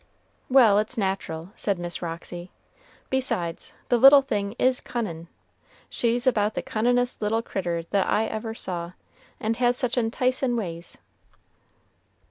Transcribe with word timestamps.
"Well, 0.49 0.79
it's 0.79 0.97
natural," 0.97 1.51
said 1.55 1.77
Miss 1.77 2.01
Roxy. 2.01 2.49
"Besides, 3.11 3.75
the 3.89 3.99
little 3.99 4.23
thing 4.23 4.55
is 4.57 4.81
cunnin'; 4.81 5.27
she's 5.91 6.25
about 6.25 6.55
the 6.55 6.63
cunnin'est 6.63 7.21
little 7.21 7.43
crittur 7.43 7.83
that 7.91 8.07
I 8.09 8.25
ever 8.25 8.55
saw, 8.55 8.93
and 9.39 9.57
has 9.57 9.77
such 9.77 9.97
enticin' 9.97 10.57
ways." 10.57 10.97